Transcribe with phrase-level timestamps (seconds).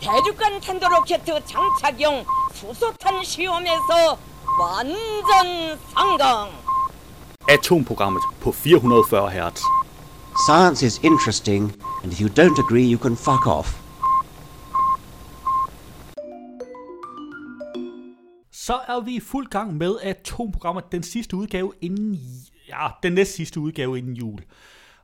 [0.00, 2.24] 대륙간 탄도로켓 장착용
[2.54, 4.18] 수소탄 시험에서
[4.60, 6.50] 완전 성공.
[7.48, 9.62] Atomprogrammet på 440 Hz.
[10.46, 11.72] Science is interesting,
[12.02, 13.82] and if you don't agree, you can fuck off.
[18.52, 22.18] Så er vi i fuld gang med Atomprogrammet, den sidste udgave inden,
[22.68, 24.38] ja, den næst sidste udgave inden jul.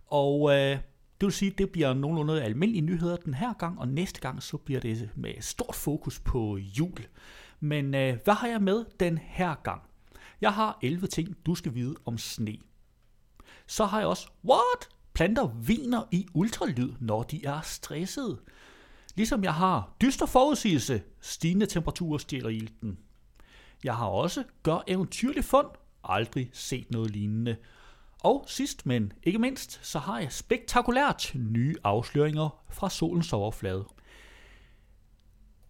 [0.07, 0.79] Og øh,
[1.22, 4.44] det vil sige, at det bliver nogenlunde almindelige nyheder den her gang, og næste gang
[4.44, 7.08] så bliver det med stort fokus på jul.
[7.60, 9.82] Men øh, hvad har jeg med den her gang?
[10.42, 12.58] Jeg har 11 ting, du skal vide om sne.
[13.68, 14.90] Så har jeg også, what?
[15.14, 18.40] Planter viner i ultralyd, når de er stressede.
[19.16, 22.98] Ligesom jeg har dyster forudsigelse, stigende temperaturer stjæler ilten.
[23.84, 25.68] Jeg har også gør eventyrlig fund,
[26.04, 27.56] aldrig set noget lignende.
[28.24, 33.86] Og sidst, men ikke mindst, så har jeg spektakulært nye afsløringer fra solens overflade.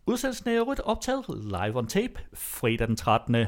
[0.06, 3.46] Udsendelsen er jo optaget live on tape fredag den 13.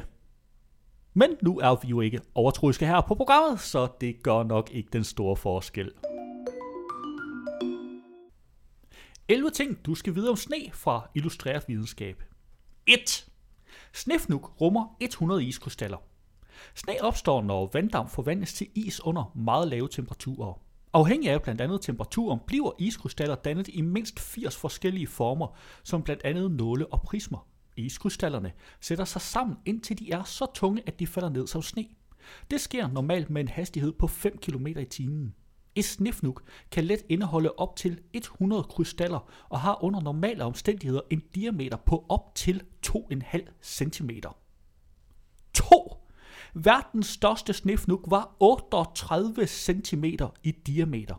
[1.14, 4.88] Men nu er vi jo ikke overtroiske her på programmet, så det gør nok ikke
[4.92, 5.92] den store forskel.
[9.28, 12.22] 11 ting, du skal vide om sne fra Illustreret Videnskab.
[12.86, 13.28] 1.
[13.92, 15.98] Snefnuk rummer 100 iskrystaller.
[16.74, 20.60] Sne opstår, når vanddamp forvandles til is under meget lave temperaturer.
[20.92, 26.24] Afhængig af blandt andet temperaturen bliver iskrystaller dannet i mindst 80 forskellige former, som blandt
[26.24, 27.46] andet nåle og prismer.
[27.76, 31.86] Iskrystallerne sætter sig sammen, indtil de er så tunge, at de falder ned som sne.
[32.50, 35.34] Det sker normalt med en hastighed på 5 km i timen.
[35.74, 41.22] Et snefnuk kan let indeholde op til 100 krystaller og har under normale omstændigheder en
[41.34, 44.10] diameter på op til 2,5 cm.
[45.54, 45.89] 2.
[46.54, 50.04] Verdens største snefnug var 38 cm
[50.42, 51.14] i diameter.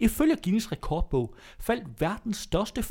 [0.00, 2.82] Ifølge Guinness rekordbog faldt verdens største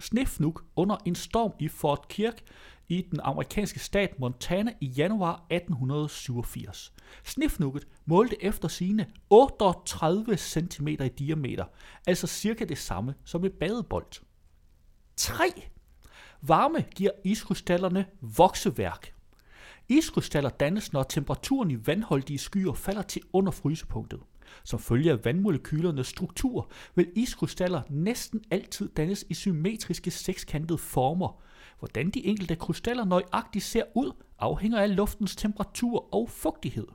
[0.00, 2.42] snefnug under en storm i Fort Kirk
[2.88, 6.92] i den amerikanske stat Montana i januar 1887.
[7.24, 11.64] Snefnugget målte efter sine 38 cm i diameter,
[12.06, 14.22] altså cirka det samme som et badebold.
[15.16, 15.44] 3.
[16.42, 19.15] Varme giver iskrystallerne vokseværk.
[19.88, 24.20] Iskrystaller dannes, når temperaturen i vandholdige skyer falder til under frysepunktet.
[24.64, 31.40] Som følge af vandmolekylernes struktur vil iskrystaller næsten altid dannes i symmetriske sekskantede former.
[31.78, 36.86] Hvordan de enkelte krystaller nøjagtigt ser ud, afhænger af luftens temperatur og fugtighed.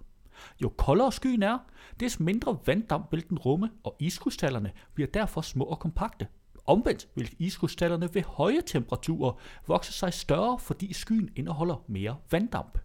[0.61, 1.57] Jo koldere skyen er,
[1.99, 6.27] des mindre vanddamp vil den rumme, og iskrystallerne bliver derfor små og kompakte.
[6.65, 9.33] Omvendt vil iskrystallerne ved høje temperaturer
[9.67, 12.77] vokse sig større, fordi skyen indeholder mere vanddamp.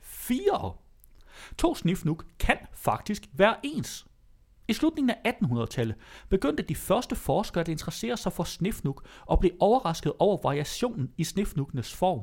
[0.00, 0.72] 4.
[1.58, 4.06] To snifnuk kan faktisk være ens.
[4.68, 5.96] I slutningen af 1800-tallet
[6.28, 11.24] begyndte de første forskere at interessere sig for snifnuk og blev overrasket over variationen i
[11.24, 12.20] snifnukkenes form.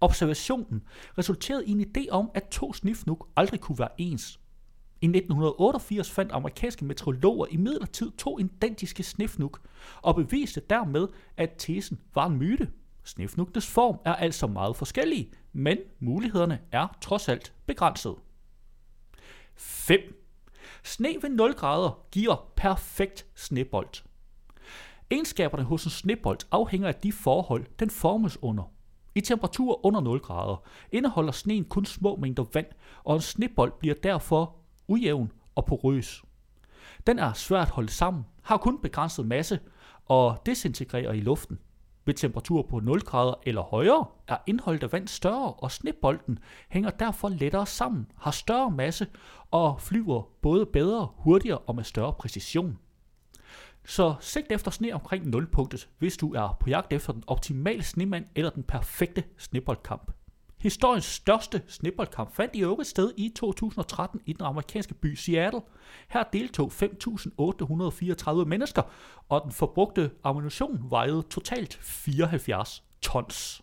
[0.00, 0.82] Observationen
[1.18, 4.40] resulterede i en idé om, at to snifnuk aldrig kunne være ens.
[5.00, 9.56] I 1988 fandt amerikanske meteorologer i midlertid to identiske snefnug,
[10.02, 12.70] og beviste dermed, at tesen var en myte.
[13.04, 18.14] Snifnukkenes form er altså meget forskellige, men mulighederne er trods alt begrænset.
[19.56, 20.00] 5.
[20.84, 24.02] Sne ved 0 grader giver perfekt snebold.
[25.10, 28.72] Egenskaberne hos en snebold afhænger af de forhold, den formes under.
[29.14, 30.62] I temperaturer under 0 grader
[30.92, 32.66] indeholder sneen kun små mængder vand,
[33.04, 34.56] og en snebold bliver derfor
[34.88, 36.22] ujævn og porøs.
[37.06, 39.60] Den er svært at holde sammen, har kun begrænset masse
[40.06, 41.58] og desintegrerer i luften.
[42.04, 46.38] Ved temperatur på 0 grader eller højere er indholdet af vand større, og snebolden
[46.68, 49.06] hænger derfor lettere sammen, har større masse
[49.50, 52.78] og flyver både bedre, hurtigere og med større præcision.
[53.84, 58.24] Så sigt efter sne omkring nulpunktet, hvis du er på jagt efter den optimale snemand
[58.34, 60.12] eller den perfekte sneboldkamp.
[60.66, 65.60] Historiens største snibboldkamp fandt i øvrigt sted i 2013 i den amerikanske by Seattle.
[66.08, 68.82] Her deltog 5.834 mennesker,
[69.28, 73.62] og den forbrugte ammunition vejede totalt 74 tons.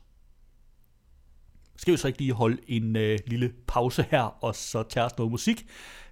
[1.75, 5.17] Skal vi så ikke lige holde en øh, lille pause her, og så tage os
[5.17, 5.67] noget musik.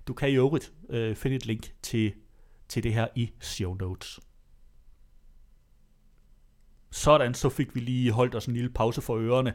[0.07, 2.13] Du kan i øvrigt øh, finde et link til,
[2.69, 4.19] til det her i show notes.
[6.91, 9.53] Sådan, så fik vi lige holdt os en lille pause for ørerne.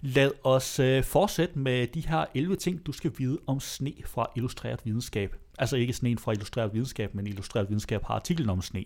[0.00, 4.26] Lad os øh, fortsætte med de her 11 ting, du skal vide om sne fra
[4.36, 5.36] Illustreret Videnskab.
[5.58, 8.84] Altså ikke sneen fra Illustreret Videnskab, men Illustreret Videnskab har artiklen om sne.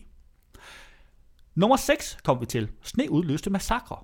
[1.55, 2.69] Nummer 6 kom vi til.
[2.82, 3.97] Sne udløste massakre.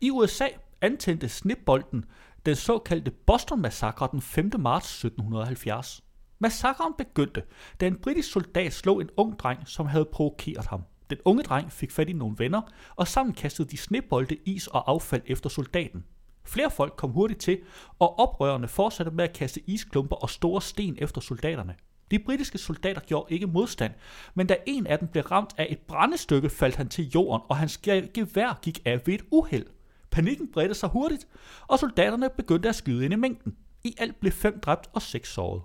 [0.00, 0.46] I USA
[0.80, 2.04] antændte snebolden
[2.46, 4.50] den såkaldte Boston-massakre den 5.
[4.58, 6.04] marts 1770.
[6.38, 7.42] Massakren begyndte,
[7.80, 10.82] da en britisk soldat slog en ung dreng, som havde provokeret ham.
[11.10, 12.60] Den unge dreng fik fat i nogle venner,
[12.96, 16.04] og sammen kastede de snebolde, is og affald efter soldaten.
[16.44, 17.58] Flere folk kom hurtigt til,
[17.98, 21.74] og oprørerne fortsatte med at kaste isklumper og store sten efter soldaterne.
[22.10, 23.92] De britiske soldater gjorde ikke modstand,
[24.34, 27.56] men da en af dem blev ramt af et brændestykke, faldt han til jorden, og
[27.56, 27.78] hans
[28.14, 29.66] gevær gik af ved et uheld.
[30.10, 31.26] Panikken bredte sig hurtigt,
[31.66, 33.56] og soldaterne begyndte at skyde ind i mængden.
[33.84, 35.62] I alt blev fem dræbt og seks såret.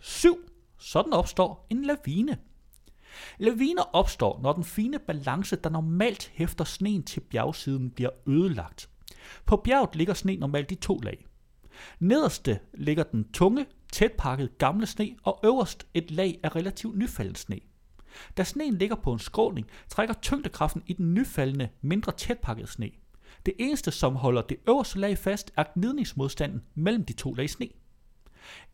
[0.00, 0.38] 7.
[0.78, 2.38] Sådan opstår en lavine.
[3.38, 8.88] Laviner opstår, når den fine balance, der normalt hæfter sneen til bjergsiden, bliver ødelagt.
[9.46, 11.26] På bjerget ligger sne normalt i to lag.
[11.98, 17.60] Nederste ligger den tunge, tætpakket gamle sne, og øverst et lag af relativt nyfalden sne.
[18.36, 22.90] Da sneen ligger på en skråning, trækker tyngdekraften i den nyfaldende, mindre tætpakkede sne.
[23.46, 27.68] Det eneste, som holder det øverste lag fast, er gnidningsmodstanden mellem de to lag sne.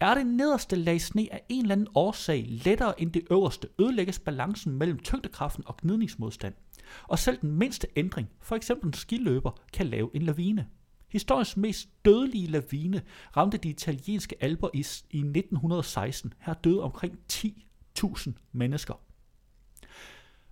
[0.00, 4.18] Er det nederste lag sne af en eller anden årsag lettere end det øverste, ødelægges
[4.18, 6.54] balancen mellem tyngdekraften og gnidningsmodstand.
[7.02, 10.66] Og selv den mindste ændring, for eksempel en skiløber, kan lave en lavine.
[11.08, 13.02] Historiens mest dødelige lavine
[13.36, 14.78] ramte de italienske alber i,
[15.10, 16.32] i 1916.
[16.38, 18.94] Her døde omkring 10.000 mennesker.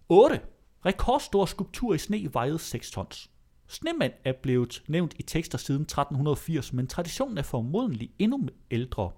[0.09, 0.41] 8.
[0.87, 3.31] Rekordstor skulptur i sne vejede 6 tons.
[3.66, 9.11] Snemand er blevet nævnt i tekster siden 1380, men traditionen er formodentlig endnu ældre.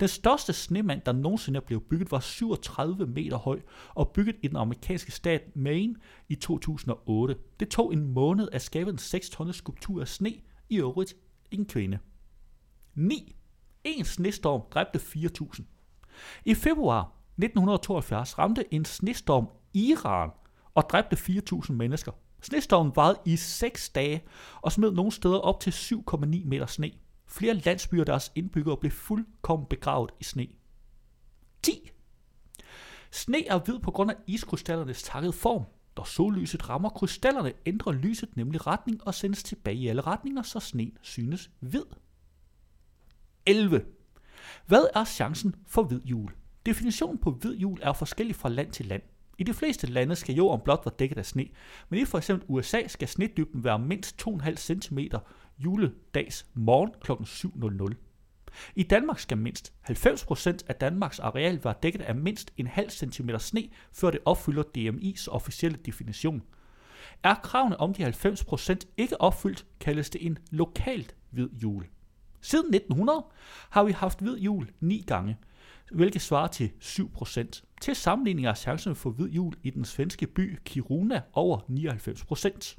[0.00, 3.60] Den største snemand, der nogensinde er blevet bygget, var 37 meter høj
[3.94, 5.94] og bygget i den amerikanske stat Maine
[6.28, 7.36] i 2008.
[7.60, 10.34] Det tog en måned at skabe en 6 tonnes skulptur af sne,
[10.68, 11.14] i øvrigt
[11.50, 11.98] en kvinde.
[12.94, 13.36] 9.
[13.84, 15.62] En snestorm dræbte 4.000.
[16.44, 17.00] I februar
[17.38, 20.30] 1972 ramte en snestorm Iran
[20.74, 22.12] og dræbte 4.000 mennesker.
[22.46, 24.24] Snestormen varede i 6 dage
[24.62, 26.90] og smed nogle steder op til 7,9 meter sne.
[27.28, 30.46] Flere landsbyer og deres indbyggere blev fuldkommen begravet i sne.
[31.62, 31.90] 10.
[33.10, 35.64] Sne er hvid på grund af iskrystallernes takket form.
[35.96, 40.60] Når sollyset rammer krystallerne, ændrer lyset nemlig retning og sendes tilbage i alle retninger, så
[40.60, 41.84] sneen synes hvid.
[43.46, 43.84] 11.
[44.66, 46.32] Hvad er chancen for hvid jul?
[46.66, 49.02] Definitionen på hvid jul er forskellig fra land til land.
[49.38, 51.48] I de fleste lande skal jorden blot være dækket af sne,
[51.88, 54.98] men i for eksempel USA skal snedybden være mindst 2,5 cm
[55.58, 57.12] juledags morgen kl.
[57.12, 57.94] 7.00.
[58.74, 63.38] I Danmark skal mindst 90% af Danmarks areal være dækket af mindst en halv centimeter
[63.38, 66.42] sne, før det opfylder DMI's officielle definition.
[67.22, 71.86] Er kravene om de 90% ikke opfyldt, kaldes det en lokalt hvid jul.
[72.40, 73.26] Siden 1900
[73.70, 75.36] har vi haft hvid jul ni gange,
[75.92, 77.65] hvilket svarer til 7%.
[77.80, 82.76] Til sammenligning er chancen for hvid jul i den svenske by Kiruna over 99%.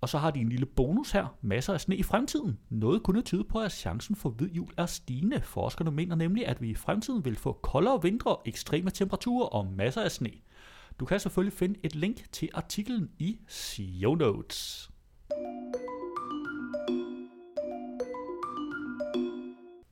[0.00, 1.36] Og så har de en lille bonus her.
[1.40, 2.58] Masser af sne i fremtiden.
[2.70, 5.40] Noget kunne tyde på, at chancen for hvid jul er stigende.
[5.40, 10.02] Forskerne mener nemlig, at vi i fremtiden vil få koldere vintre, ekstreme temperaturer og masser
[10.02, 10.30] af sne.
[11.00, 14.90] Du kan selvfølgelig finde et link til artiklen i show notes.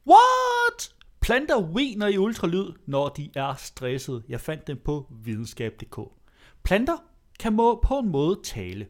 [0.07, 0.94] What?
[1.25, 4.25] Planter viner i ultralyd, når de er stresset.
[4.29, 5.99] Jeg fandt dem på videnskab.dk.
[6.63, 6.97] Planter
[7.39, 8.87] kan må på en måde tale.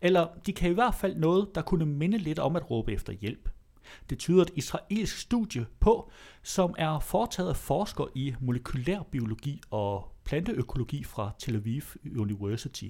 [0.00, 3.12] Eller de kan i hvert fald noget, der kunne minde lidt om at råbe efter
[3.12, 3.48] hjælp.
[4.10, 6.10] Det tyder et israelsk studie på,
[6.42, 11.82] som er foretaget af forskere i molekylærbiologi og planteøkologi fra Tel Aviv
[12.18, 12.88] University.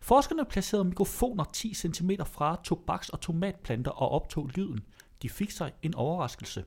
[0.00, 4.80] Forskerne placerede mikrofoner 10 cm fra tobaks- og tomatplanter og optog lyden.
[5.22, 6.64] De fik sig en overraskelse.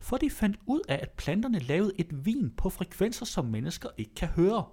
[0.00, 4.14] For de fandt ud af, at planterne lavede et vin på frekvenser, som mennesker ikke
[4.14, 4.64] kan høre.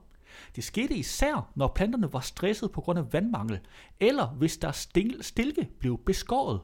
[0.55, 3.59] Det skete især, når planterne var stresset på grund af vandmangel,
[3.99, 4.89] eller hvis deres
[5.21, 6.61] stilke blev beskåret.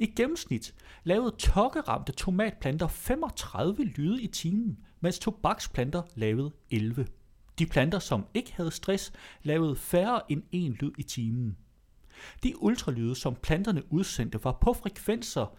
[0.00, 7.06] I gennemsnit lavede tokkeramte tomatplanter 35 lyde i timen, mens tobaksplanter lavede 11.
[7.58, 11.56] De planter, som ikke havde stress, lavede færre end en lyd i timen.
[12.42, 15.56] De ultralyde, som planterne udsendte, var på frekvenser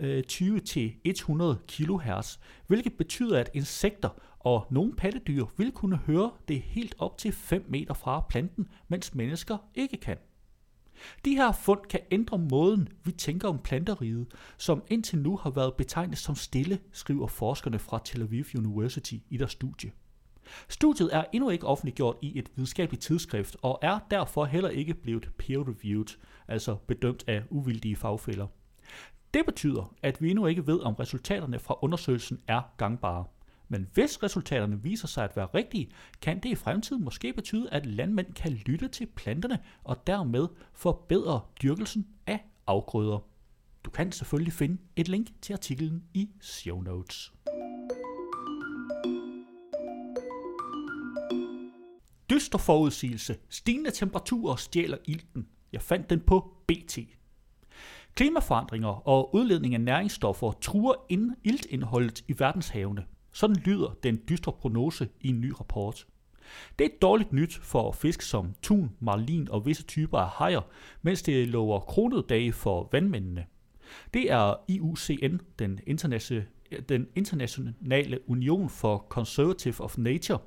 [0.00, 4.08] Øh, 20-100 kHz, hvilket betyder, at insekter
[4.40, 9.14] og nogle pattedyr vil kunne høre det helt op til 5 meter fra planten, mens
[9.14, 10.16] mennesker ikke kan.
[11.24, 14.26] De her fund kan ændre måden, vi tænker om planteriget,
[14.58, 19.36] som indtil nu har været betegnet som stille, skriver forskerne fra Tel Aviv University i
[19.36, 19.92] deres studie.
[20.68, 25.30] Studiet er endnu ikke offentliggjort i et videnskabeligt tidsskrift, og er derfor heller ikke blevet
[25.38, 26.18] peer-reviewed,
[26.48, 28.46] altså bedømt af uvildige fagfælder.
[29.34, 33.24] Det betyder, at vi endnu ikke ved, om resultaterne fra undersøgelsen er gangbare.
[33.68, 35.90] Men hvis resultaterne viser sig at være rigtige,
[36.22, 41.40] kan det i fremtiden måske betyde, at landmænd kan lytte til planterne og dermed forbedre
[41.62, 43.18] dyrkelsen af afgrøder.
[43.84, 47.32] Du kan selvfølgelig finde et link til artiklen i show notes.
[52.30, 53.36] Dyster forudsigelse.
[53.48, 55.48] Stigende temperaturer stjæler ilten.
[55.72, 56.98] Jeg fandt den på BT.
[58.20, 63.04] Klimaforandringer og udledning af næringsstoffer truer ind iltindholdet i verdenshavene.
[63.32, 66.06] Sådan lyder den dystre prognose i en ny rapport.
[66.78, 70.60] Det er dårligt nyt for fisk som tun, marlin og visse typer af hajer,
[71.02, 73.46] mens det lover kronede dage for vandmændene.
[74.14, 76.46] Det er IUCN, den, internationale,
[76.88, 80.38] den internationale union for Conservative of Nature,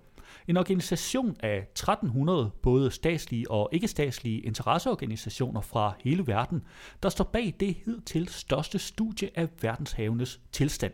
[0.47, 6.63] en organisation af 1300 både statslige og ikke-statslige interesseorganisationer fra hele verden,
[7.03, 10.93] der står bag det hidtil største studie af verdenshavenes tilstand.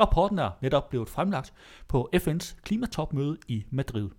[0.00, 1.52] Rapporten er netop blevet fremlagt
[1.88, 4.10] på FN's klimatopmøde i Madrid.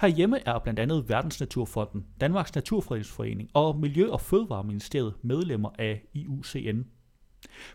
[0.00, 6.82] Herhjemme er blandt andet Verdensnaturfonden, Danmarks Naturfredningsforening og Miljø- og Fødevareministeriet medlemmer af IUCN.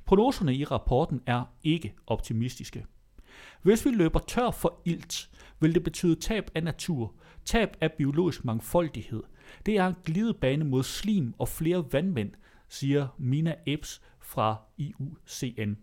[0.06, 2.86] Prognoserne i rapporten er ikke optimistiske.
[3.62, 5.30] Hvis vi løber tør for ilt,
[5.60, 7.14] vil det betyde tab af natur,
[7.46, 9.24] tab af biologisk mangfoldighed.
[9.66, 12.32] Det er en glidebane mod slim og flere vandmænd,
[12.70, 15.74] siger Mina Ebs fra IUCN.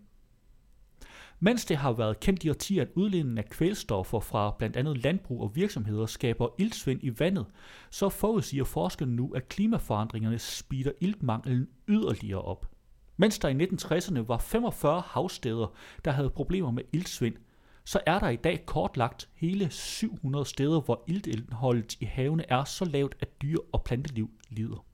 [1.39, 5.41] Mens det har været kendt i årtier, at udledningen af kvælstoffer fra blandt andet landbrug
[5.41, 7.45] og virksomheder skaber iltsvind i vandet,
[7.89, 12.74] så forudsiger forskerne nu, at klimaforandringerne speeder iltmanglen yderligere op.
[13.17, 17.35] Mens der i 1960'erne var 45 havsteder, der havde problemer med iltsvind,
[17.83, 22.85] så er der i dag kortlagt hele 700 steder, hvor iltindholdet i havene er så
[22.85, 24.85] lavt, at dyr og planteliv lider.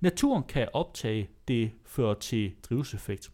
[0.00, 3.30] Naturen kan optage det fører til drivhuseffekt.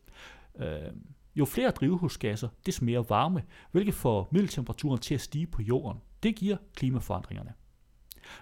[0.59, 0.92] Øh,
[1.35, 3.42] jo flere drivhusgasser, des mere varme,
[3.73, 6.00] hvilket får middeltemperaturen til at stige på jorden.
[6.23, 7.52] Det giver klimaforandringerne.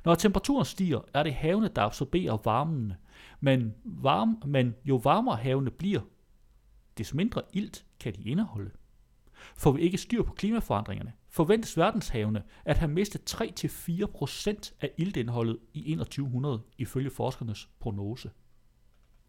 [0.04, 2.92] Når temperaturen stiger, er det havene, der absorberer varmen,
[3.40, 6.00] men, varm, men jo varmere havene bliver,
[6.98, 8.70] desto mindre ilt kan de indeholde.
[9.56, 15.94] Får vi ikke styr på klimaforandringerne, forventes verdenshavene at have mistet 3-4% af iltindholdet i
[15.94, 18.30] 2100 ifølge forskernes prognose.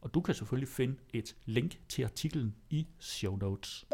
[0.02, 3.86] Og du kan selvfølgelig finde et link til artiklen i show notes.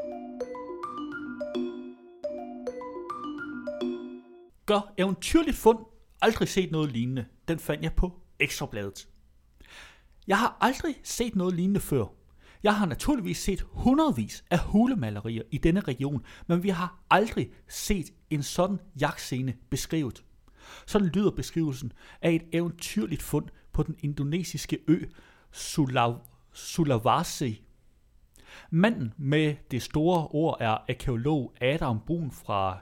[4.65, 5.79] Gør eventyrligt fund.
[6.21, 7.25] Aldrig set noget lignende.
[7.47, 9.07] Den fandt jeg på Ekstrabladet.
[10.27, 12.05] Jeg har aldrig set noget lignende før.
[12.63, 18.13] Jeg har naturligvis set hundredvis af hulemalerier i denne region, men vi har aldrig set
[18.29, 20.23] en sådan jagtscene beskrevet.
[20.87, 25.05] Sådan lyder beskrivelsen af et eventyrligt fund på den indonesiske ø
[25.51, 27.61] Sulaw- Sulawesi.
[28.71, 32.79] Manden med det store ord er arkeolog Adam Brun fra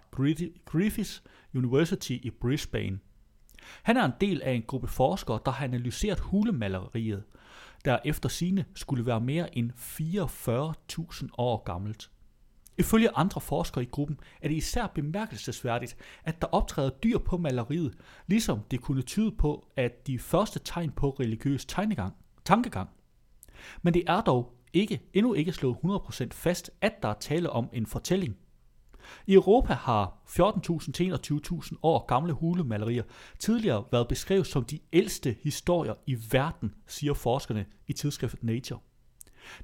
[0.66, 1.24] Griffiths
[1.54, 3.00] University i Brisbane.
[3.84, 7.24] Han er en del af en gruppe forskere, der har analyseret hulemaleriet,
[7.86, 12.12] der efter sine skulle være mere end 44.000 år gammelt.
[12.78, 17.98] Ifølge andre forskere i gruppen er det især bemærkelsesværdigt, at der optræder dyr på maleriet,
[18.28, 22.14] ligesom det kunne tyde på, at de første tegn på religiøs tegnegang,
[22.46, 22.90] tankegang.
[23.82, 27.70] Men det er dog ikke, endnu ikke slået 100% fast, at der er tale om
[27.74, 28.38] en fortælling.
[29.28, 33.04] I Europa har 14.000 til 21.000 år gamle hulemalerier
[33.40, 38.80] tidligere været beskrevet som de ældste historier i verden, siger forskerne i tidsskriftet Nature.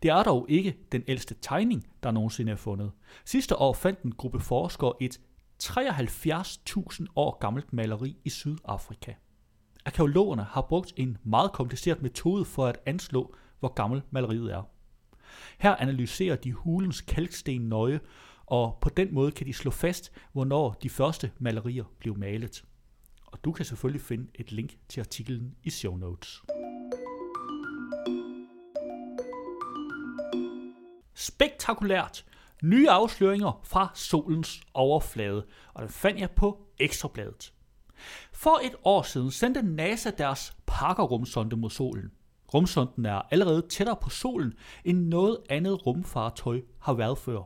[0.03, 2.91] Det er dog ikke den ældste tegning, der nogensinde er fundet.
[3.25, 5.19] Sidste år fandt en gruppe forskere et
[5.63, 9.13] 73.000 år gammelt maleri i Sydafrika.
[9.86, 14.63] Arkeologerne har brugt en meget kompliceret metode for at anslå, hvor gammel maleriet er.
[15.60, 18.00] Her analyserer de hulens kalksten nøje
[18.51, 22.63] og på den måde kan de slå fast, hvornår de første malerier blev malet.
[23.25, 26.41] Og du kan selvfølgelig finde et link til artiklen i show notes.
[31.13, 32.25] Spektakulært!
[32.63, 37.53] Nye afsløringer fra solens overflade, og den fandt jeg på Ekstrabladet.
[38.34, 42.12] For et år siden sendte NASA deres Parker-rumsonde mod solen.
[42.53, 44.53] Rumsonden er allerede tættere på solen,
[44.86, 47.41] end noget andet rumfartøj har været før.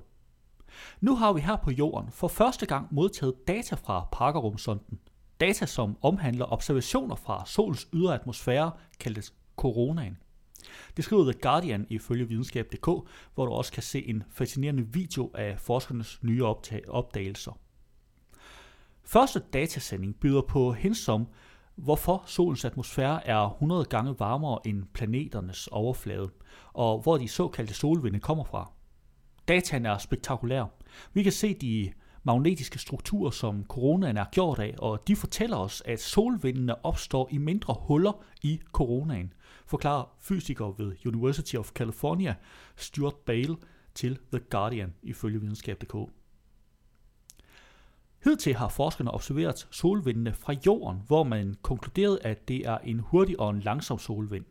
[1.02, 5.00] Nu har vi her på jorden for første gang modtaget data fra Parker-rumsonden.
[5.40, 10.18] Data, som omhandler observationer fra solens ydre atmosfære, kaldes coronaen.
[10.98, 12.86] Det skriver The Guardian ifølge videnskab.dk,
[13.36, 16.44] hvor du også kan se en fascinerende video af forskernes nye
[16.88, 17.60] opdagelser.
[19.04, 21.28] Første datasending byder på hints om,
[21.76, 26.30] hvorfor solens atmosfære er 100 gange varmere end planeternes overflade,
[26.74, 28.72] og hvor de såkaldte solvinde kommer fra.
[29.48, 30.66] Dataen er spektakulær.
[31.14, 35.84] Vi kan se de magnetiske strukturer, som coronaen er gjort af, og de fortæller os,
[35.86, 39.34] at solvindene opstår i mindre huller i coronaen,
[39.66, 42.36] forklarer fysiker ved University of California,
[42.76, 43.56] Stuart Bale,
[43.96, 45.96] til The Guardian ifølge videnskab.dk.
[48.24, 53.40] Hidtil har forskerne observeret solvindene fra jorden, hvor man konkluderede, at det er en hurtig
[53.40, 54.46] og en langsom solvind.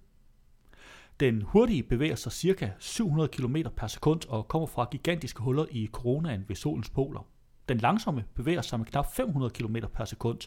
[1.20, 2.72] Den hurtige bevæger sig ca.
[2.78, 7.26] 700 km per sekund og kommer fra gigantiske huller i coronaen ved solens poler.
[7.68, 10.38] Den langsomme bevæger sig med knap 500 km per sekund,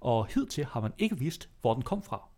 [0.00, 2.28] og hidtil har man ikke vidst, hvor den kom fra.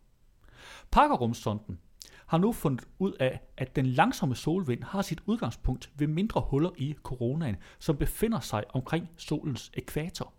[0.90, 1.78] Pakkerumsonden
[2.26, 6.70] har nu fundet ud af, at den langsomme solvind har sit udgangspunkt ved mindre huller
[6.76, 10.32] i coronaen, som befinder sig omkring solens ekvator.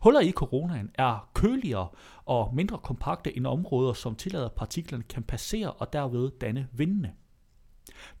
[0.00, 1.88] Huller i coronaen er køligere
[2.24, 7.14] og mindre kompakte end områder, som tillader partiklerne kan passere og derved danne vindene.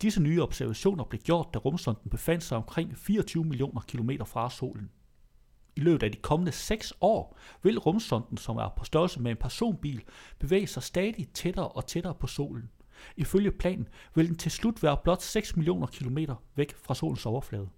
[0.02, 4.90] Disse nye observationer blev gjort, da rumsonden befandt sig omkring 24 millioner kilometer fra solen.
[5.76, 9.36] I løbet af de kommende 6 år vil rumsonden, som er på størrelse med en
[9.36, 10.02] personbil,
[10.38, 12.70] bevæge sig stadig tættere og tættere på solen.
[13.16, 17.68] Ifølge planen vil den til slut være blot 6 millioner kilometer væk fra solens overflade.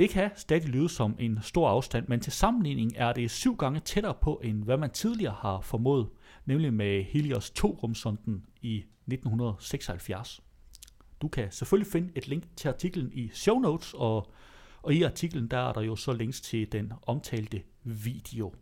[0.00, 3.80] Det kan stadig lyde som en stor afstand, men til sammenligning er det syv gange
[3.80, 6.08] tættere på, end hvad man tidligere har formået,
[6.46, 10.40] nemlig med Helios 2-rumsonden i 1976.
[11.22, 14.30] Du kan selvfølgelig finde et link til artiklen i show notes, og,
[14.82, 18.54] og i artiklen der er der jo så links til den omtalte video.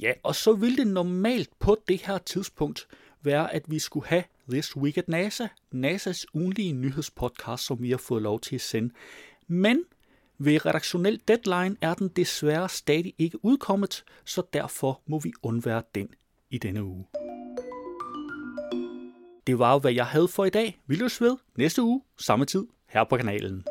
[0.00, 2.86] Ja, og så ville det normalt på det her tidspunkt
[3.22, 7.96] være, at vi skulle have This Week at NASA, NASA's ugenlige nyhedspodcast, som vi har
[7.98, 8.94] fået lov til at sende.
[9.46, 9.84] Men
[10.38, 16.08] ved redaktionel deadline er den desværre stadig ikke udkommet, så derfor må vi undvære den
[16.50, 17.06] i denne uge.
[19.46, 20.80] Det var jo, hvad jeg havde for i dag.
[20.86, 23.64] Vi løs ved næste uge, samme tid, her på kanalen.